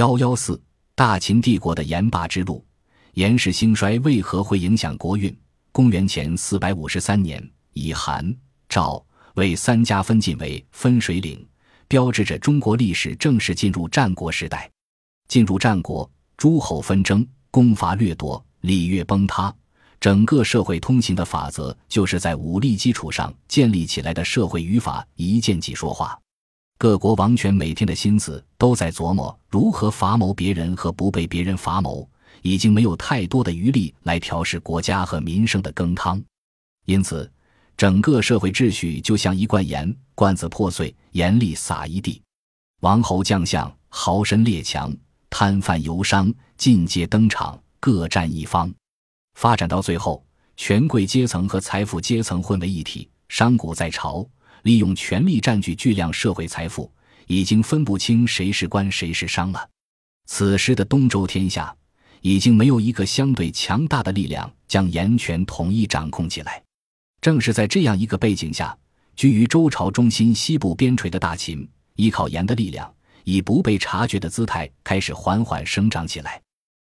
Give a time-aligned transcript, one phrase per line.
[0.00, 0.58] 幺幺四，
[0.94, 2.64] 大秦帝国的盐霸之路。
[3.12, 5.30] 严氏兴衰为何会影响国运？
[5.72, 8.34] 公元前四百五十三年，以韩、
[8.66, 11.46] 赵、魏三家分晋为分水岭，
[11.86, 14.70] 标志着中国历史正式进入战国时代。
[15.28, 19.54] 进入战国，诸侯纷争，攻伐掠夺，礼乐崩塌，
[20.00, 26.18] 整个社会通行的法则就是在武力基础上建立起来的社会语法，一见即说话。
[26.80, 32.08] 各国王权每天的心思都在琢磨如何伐谋别人和不被别人伐谋。
[32.40, 36.18] 已经没有太多的余力来调试国家和民生的羹汤，
[36.86, 37.30] 因此，
[37.76, 42.22] 整个社会秩序就像一罐盐，罐子破碎，盐粒撒一地。
[42.80, 44.90] 王侯将相、豪绅列强、
[45.28, 48.72] 摊贩游商尽皆登场，各占一方。
[49.34, 50.24] 发展到最后，
[50.56, 54.26] 权贵阶层和财富阶层混为一体，商贾在朝，
[54.62, 56.90] 利用权力占据巨量社会财富，
[57.26, 59.68] 已经分不清谁是官谁是商了。
[60.26, 61.74] 此时的东周天下。
[62.22, 66.62] 已经没有一个相对强大的力量将盐权统一掌控起来。
[67.20, 68.76] 正是在这样一个背景下，
[69.16, 72.92] 居于周朝中心西部边陲的大秦，依靠盐的力量，
[73.24, 76.40] 以不被察觉的姿态开始缓缓生长起来。